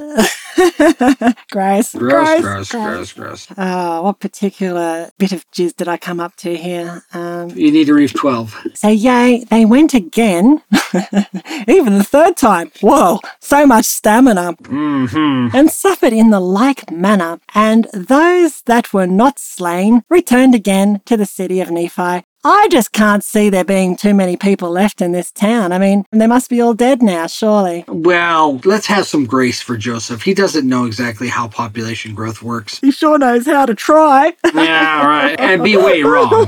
[1.50, 1.92] gross.
[1.92, 1.92] gross.
[1.94, 3.46] Gross, gross, gross, gross.
[3.58, 7.02] Oh, what particular bit of jizz did I come up to here?
[7.12, 8.66] Um, You need to reef 12.
[8.74, 10.62] so, yay, they went again,
[11.68, 12.70] even the third time.
[12.80, 14.54] Whoa, so much stamina.
[14.62, 15.54] Mm-hmm.
[15.56, 17.40] and suffered in the like manner.
[17.54, 22.92] And those that were not slain returned again to the city of Nephi I just
[22.92, 25.72] can't see there being too many people left in this town.
[25.72, 27.84] I mean, they must be all dead now, surely.
[27.88, 30.22] Well, let's have some grace for Joseph.
[30.22, 32.80] He doesn't know exactly how population growth works.
[32.80, 34.34] He sure knows how to try.
[34.54, 35.40] yeah, right.
[35.40, 36.46] And be way wrong.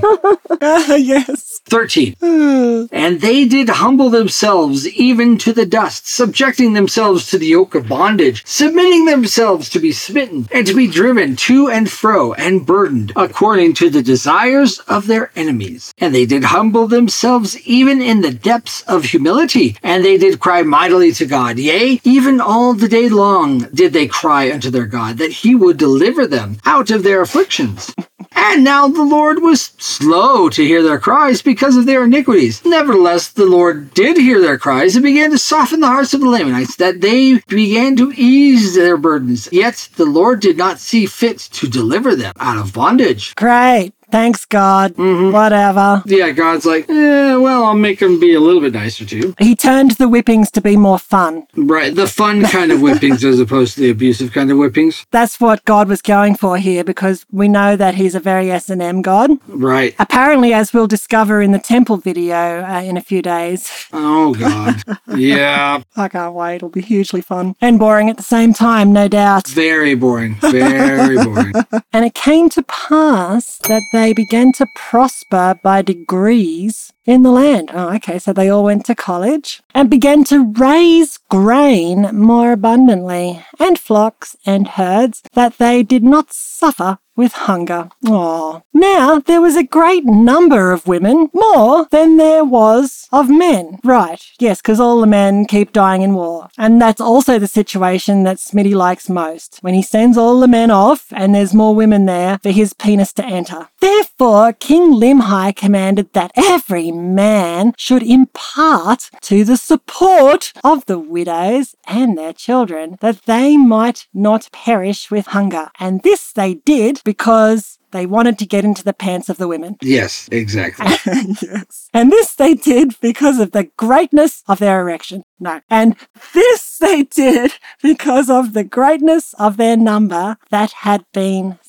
[0.61, 1.61] Ah, yes.
[1.65, 2.17] 13.
[2.21, 2.85] Hmm.
[2.93, 7.89] And they did humble themselves even to the dust, subjecting themselves to the yoke of
[7.89, 13.13] bondage, submitting themselves to be smitten, and to be driven to and fro, and burdened,
[13.17, 15.86] according to the desires of their enemies.
[15.99, 20.63] And they did humble themselves even in the depths of humility, and they did cry
[20.63, 21.59] mightily to God.
[21.59, 25.77] Yea, even all the day long did they cry unto their God, that he would
[25.77, 27.95] deliver them out of their afflictions.
[28.39, 32.63] And now the Lord was slow to hear their cries because of their iniquities.
[32.65, 36.29] Nevertheless, the Lord did hear their cries and began to soften the hearts of the
[36.29, 39.49] Lamanites, that they began to ease their burdens.
[39.53, 43.35] Yet the Lord did not see fit to deliver them out of bondage.
[43.37, 43.95] Great.
[44.11, 44.95] Thanks, God.
[44.97, 46.03] Whatever.
[46.07, 49.35] Yeah, God's like, eh, well, I'll make him be a little bit nicer to you.
[49.39, 51.47] He turned the whippings to be more fun.
[51.55, 55.05] Right, the fun kind of whippings as opposed to the abusive kind of whippings.
[55.11, 59.03] That's what God was going for here because we know that he's a very S&M
[59.03, 59.31] God.
[59.49, 59.95] Right.
[59.99, 63.87] Apparently, as we'll discover in the temple video uh, in a few days.
[63.93, 64.83] Oh, God.
[65.17, 66.57] Yeah, I can't wait.
[66.57, 69.49] It'll be hugely fun and boring at the same time, no doubt.
[69.49, 70.37] very boring.
[70.37, 71.53] Very boring.
[71.93, 77.71] And it came to pass that they began to prosper by degrees in the land.
[77.73, 78.19] Oh, okay.
[78.19, 84.37] So they all went to college and began to raise grain more abundantly and flocks
[84.45, 87.89] and herds that they did not suffer with hunger.
[88.05, 88.63] Oh.
[88.75, 93.79] Now there was a great number of women, more than there was of men.
[93.83, 94.23] Right.
[94.39, 96.49] Yes, because all the men keep dying in war.
[96.59, 99.59] And that's also the situation that Smitty likes most.
[99.63, 103.15] When he sends all the men off and there's more women there for his penis
[103.15, 103.69] to enter.
[103.87, 111.77] Therefore, King Limhi commanded that every man should impart to the support of the widows
[111.87, 115.71] and their children that they might not perish with hunger.
[115.79, 119.77] And this they did because they wanted to get into the pants of the women.
[119.81, 120.87] Yes, exactly.
[121.41, 121.89] yes.
[121.95, 125.23] And this they did because of the greatness of their erection.
[125.39, 125.61] No.
[125.71, 125.95] And
[126.35, 131.61] this they did because of the greatness of their number that had been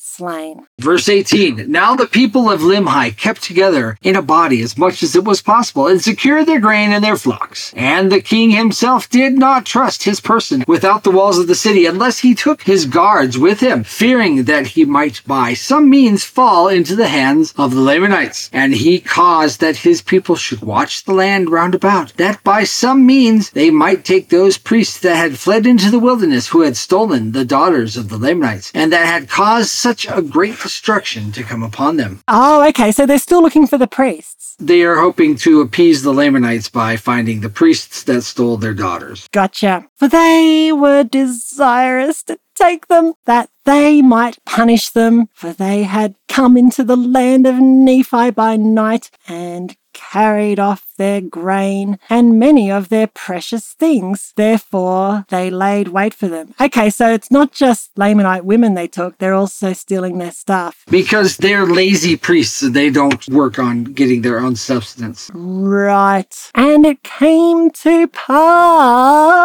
[0.80, 5.16] Verse 18 Now the people of Limhi kept together in a body as much as
[5.16, 7.74] it was possible and secured their grain and their flocks.
[7.76, 11.86] And the king himself did not trust his person without the walls of the city
[11.86, 16.68] unless he took his guards with him, fearing that he might by some means fall
[16.68, 18.50] into the hands of the Lamanites.
[18.52, 23.06] And he caused that his people should watch the land round about, that by some
[23.06, 27.34] means they might take those priests that had fled into the wilderness who had stolen
[27.34, 31.64] the daughters of the Lamanites, and that had caused such a great destruction to come
[31.64, 32.22] upon them.
[32.28, 32.92] Oh, okay.
[32.92, 34.56] So they're still looking for the priests.
[34.60, 39.28] They are hoping to appease the Lamanites by finding the priests that stole their daughters.
[39.32, 39.88] Gotcha.
[39.96, 46.16] For they were desirous to take them, that they might punish them, for they had
[46.28, 52.72] come into the land of Nephi by night and carried off their grain and many
[52.72, 54.34] of their precious things.
[54.36, 56.54] Therefore, they laid wait for them.
[56.62, 60.84] Okay, so it's not just Lamanite women they took, they're also stealing their stuff.
[60.90, 65.32] Because they're lazy priests they don't work on getting their own substance.
[65.34, 66.52] Right.
[66.54, 69.37] And it came to pass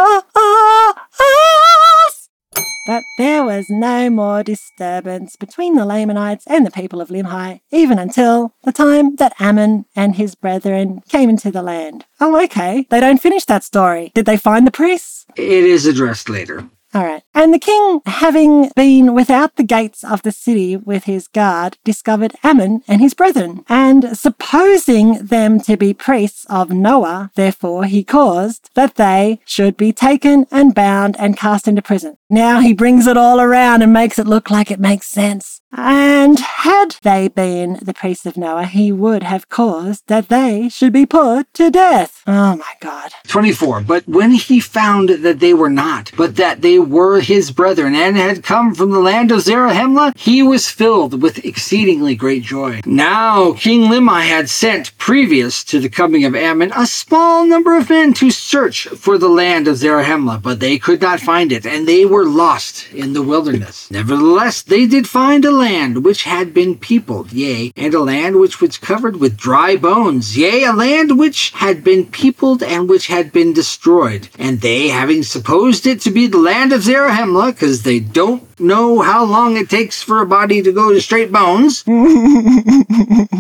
[3.19, 8.55] there was no more disturbance between the Lamanites and the people of Limhi, even until
[8.65, 12.07] the time that Ammon and his brethren came into the land.
[12.21, 12.87] Oh, okay.
[12.91, 14.13] They don't finish that story.
[14.15, 15.27] Did they find the priests?
[15.37, 16.69] It is addressed later.
[16.95, 17.23] All right.
[17.35, 22.35] And the king, having been without the gates of the city with his guard, discovered
[22.45, 23.65] Ammon and his brethren.
[23.69, 29.93] And supposing them to be priests of Noah, therefore he caused that they should be
[29.93, 32.19] taken and bound and cast into prison.
[32.29, 35.62] Now he brings it all around and makes it look like it makes sense.
[35.75, 40.93] And had they been the priests of Noah, he would have caused that they should
[40.93, 42.23] be put to death.
[42.27, 43.11] Oh my God.
[43.27, 43.81] 24.
[43.81, 48.17] But when he found that they were not, but that they were his brethren and
[48.17, 52.81] had come from the land of Zarahemla, he was filled with exceedingly great joy.
[52.85, 57.89] Now King Limhi had sent, previous to the coming of Ammon, a small number of
[57.89, 61.89] men to search for the land of Zarahemla, but they could not find it, and
[61.89, 63.91] they were lost in the wilderness.
[63.91, 68.61] Nevertheless, they did find a land which had been peopled, yea, and a land which
[68.61, 73.33] was covered with dry bones, yea, a land which had been peopled and which had
[73.33, 74.29] been destroyed.
[74.39, 79.01] And they, having supposed it to be the land of Zarahemla, because they don't know
[79.01, 81.85] how long it takes for a body to go to straight bones,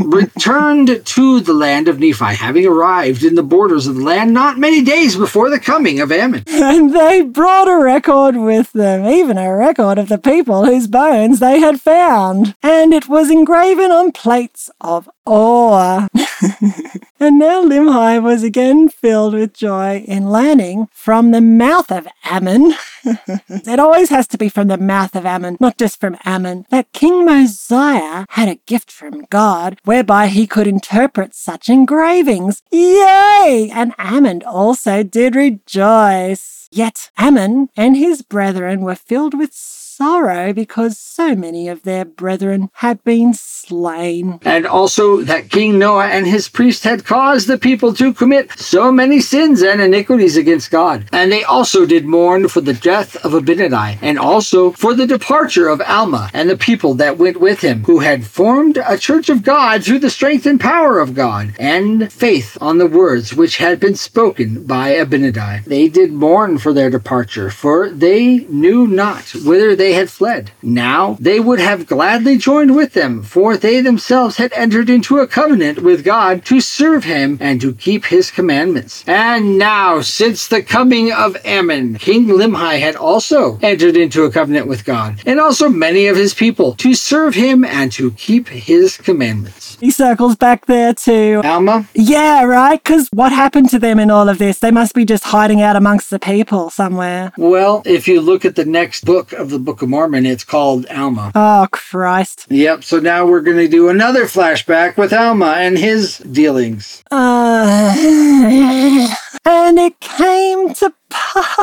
[0.04, 4.58] returned to the land of Nephi, having arrived in the borders of the land not
[4.58, 6.44] many days before the coming of Ammon.
[6.48, 11.38] And they brought a record with them, even a record of the people whose bones
[11.40, 12.11] they had found.
[12.12, 16.08] And it was engraven on plates of ore.
[17.18, 22.74] and now Limhi was again filled with joy in learning from the mouth of Ammon.
[23.48, 26.92] it always has to be from the mouth of Ammon, not just from Ammon, that
[26.92, 32.62] King Mosiah had a gift from God whereby he could interpret such engravings.
[32.70, 33.70] Yay!
[33.72, 36.68] And Ammon also did rejoice.
[36.70, 39.54] Yet Ammon and his brethren were filled with
[40.02, 44.40] sorrow because so many of their brethren had been slain.
[44.42, 48.90] And also that King Noah and his priest had caused the people to commit so
[48.90, 51.08] many sins and iniquities against God.
[51.12, 55.68] And they also did mourn for the death of Abinadi, and also for the departure
[55.68, 59.44] of Alma and the people that went with him, who had formed a church of
[59.44, 63.78] God through the strength and power of God, and faith on the words which had
[63.78, 65.64] been spoken by Abinadi.
[65.64, 70.50] They did mourn for their departure, for they knew not whither they had fled.
[70.62, 75.26] Now they would have gladly joined with them, for they themselves had entered into a
[75.26, 79.04] covenant with God to serve him and to keep his commandments.
[79.06, 84.66] And now, since the coming of Ammon, King Limhi had also entered into a covenant
[84.66, 88.96] with God, and also many of his people, to serve him and to keep his
[88.96, 89.76] commandments.
[89.80, 91.88] He circles back there to Alma?
[91.94, 92.82] Yeah, right?
[92.82, 94.58] Because what happened to them in all of this?
[94.58, 97.32] They must be just hiding out amongst the people somewhere.
[97.36, 100.86] Well, if you look at the next book of the Book of Mormon, it's called
[100.86, 101.32] Alma.
[101.34, 102.46] Oh, Christ.
[102.48, 107.02] Yep, so now we're going to do another flashback with Alma and his dealings.
[107.10, 107.94] Uh,
[109.44, 111.58] and it came to pass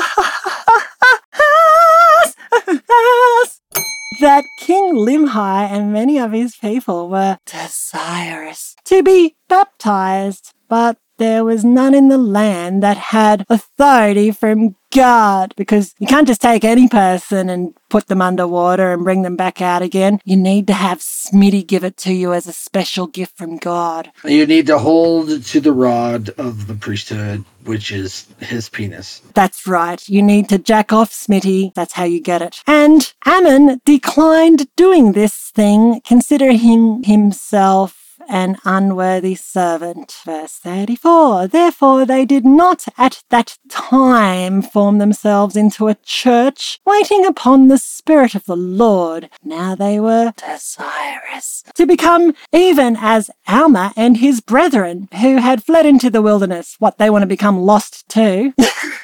[4.20, 11.46] that King Limhi and many of his people were desirous to be baptized, but there
[11.46, 16.64] was none in the land that had authority from God, because you can't just take
[16.64, 20.20] any person and put them underwater and bring them back out again.
[20.26, 24.12] You need to have Smitty give it to you as a special gift from God.
[24.26, 29.22] You need to hold to the rod of the priesthood, which is his penis.
[29.36, 30.02] That's right.
[30.10, 31.72] You need to jack off Smitty.
[31.76, 32.64] That's how you get it.
[32.66, 37.99] And Ammon declined doing this thing, considering himself
[38.30, 40.22] an unworthy servant.
[40.24, 41.48] Verse 34.
[41.48, 47.78] Therefore they did not at that time form themselves into a church, waiting upon the
[47.78, 49.30] Spirit of the Lord.
[49.44, 55.86] Now they were desirous to become even as Alma and his brethren, who had fled
[55.86, 56.76] into the wilderness.
[56.80, 58.54] What, they want to become lost too?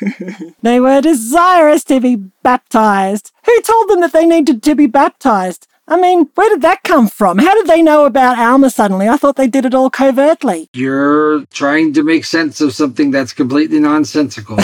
[0.61, 3.31] they were desirous to be baptized.
[3.45, 5.67] Who told them that they needed to be baptized?
[5.87, 7.37] I mean, where did that come from?
[7.37, 9.07] How did they know about Alma suddenly?
[9.07, 10.67] I thought they did it all covertly.
[10.73, 14.57] You're trying to make sense of something that's completely nonsensical.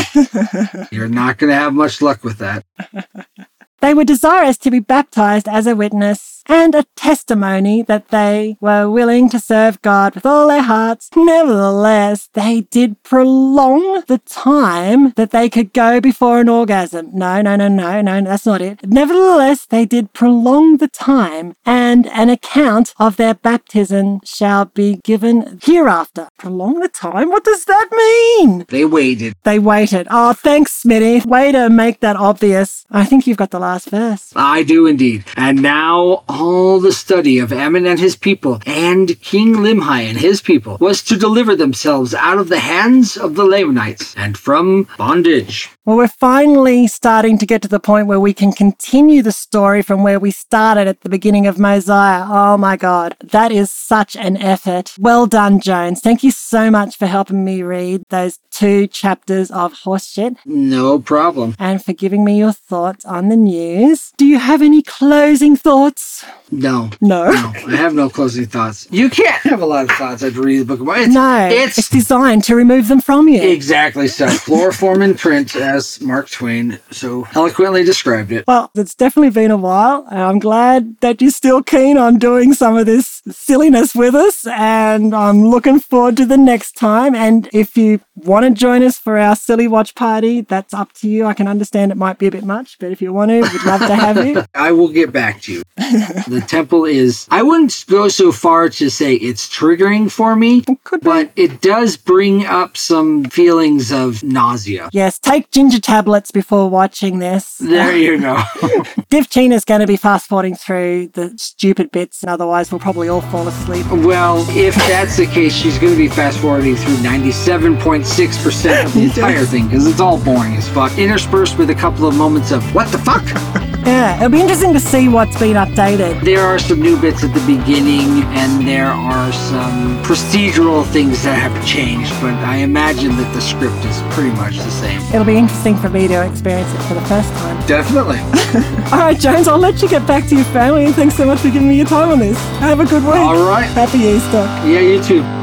[0.91, 2.65] You're not going to have much luck with that.
[3.81, 8.89] They were desirous to be baptized as a witness and a testimony that they were
[8.89, 11.09] willing to serve God with all their hearts.
[11.15, 17.09] Nevertheless, they did prolong the time that they could go before an orgasm.
[17.13, 18.85] No, no, no, no, no, that's not it.
[18.85, 25.59] Nevertheless, they did prolong the time, and an account of their baptism shall be given
[25.63, 26.27] hereafter.
[26.37, 27.29] Prolong the time?
[27.29, 28.65] What does that mean?
[28.67, 29.35] They waited.
[29.43, 30.07] They waited.
[30.09, 31.25] Oh, thanks, Smitty.
[31.25, 32.85] Way to make that obvious.
[32.91, 34.33] I think you've got the last verse.
[34.35, 35.25] I do indeed.
[35.35, 40.41] And now all the study of Ammon and his people and King Limhi and his
[40.41, 45.69] people was to deliver themselves out of the hands of the Lamanites and from bondage.
[45.83, 49.81] Well, we're finally starting to get to the point where we can continue the story
[49.81, 52.23] from where we started at the beginning of Mosiah.
[52.29, 54.93] Oh my God, that is such an effort.
[54.99, 55.99] Well done, Jones.
[55.99, 61.55] Thank you so much for helping me read those two chapters of Horseshit No problem.
[61.57, 64.13] and for giving me your thoughts on the news.
[64.17, 66.23] Do you have any closing thoughts?
[66.51, 66.89] No.
[66.99, 67.31] No.
[67.31, 68.87] No, I have no closing thoughts.
[68.91, 71.05] You can't have a lot of thoughts after reading the book of Mormon.
[71.05, 73.41] It's, No, it's, it's designed to remove them from you.
[73.41, 74.27] exactly so.
[74.27, 78.45] Chloroform in print, as Mark Twain so eloquently described it.
[78.47, 80.05] Well, it's definitely been a while.
[80.11, 84.45] and I'm glad that you're still keen on doing some of this silliness with us,
[84.47, 87.15] and I'm looking forward to the next time.
[87.15, 91.09] And if you want to join us for our silly watch party, that's up to
[91.09, 91.25] you.
[91.25, 93.63] I can understand it might be a bit much, but if you want to, We'd
[93.65, 94.43] love to have you.
[94.55, 95.63] I will get back to you.
[96.41, 101.01] the temple is, I wouldn't go so far to say it's triggering for me, Could
[101.01, 101.05] be.
[101.05, 104.89] but it does bring up some feelings of nausea.
[104.91, 107.57] Yes, take ginger tablets before watching this.
[107.57, 108.41] There you go.
[109.09, 113.07] Div is going to be fast forwarding through the stupid bits, and otherwise we'll probably
[113.07, 113.85] all fall asleep.
[113.91, 119.01] well, if that's the case, she's going to be fast forwarding through 97.6% of the
[119.03, 122.63] entire thing because it's all boring as fuck, interspersed with a couple of moments of
[122.75, 123.70] what the fuck?
[123.85, 126.21] Yeah, it'll be interesting to see what's been updated.
[126.21, 131.33] There are some new bits at the beginning, and there are some procedural things that
[131.33, 135.01] have changed, but I imagine that the script is pretty much the same.
[135.13, 137.67] It'll be interesting for me to experience it for the first time.
[137.67, 138.19] Definitely.
[138.91, 141.39] All right, Jones, I'll let you get back to your family, and thanks so much
[141.39, 142.37] for giving me your time on this.
[142.59, 143.15] Have a good week.
[143.15, 143.65] All right.
[143.71, 144.43] Happy Easter.
[144.67, 145.40] Yeah, you too.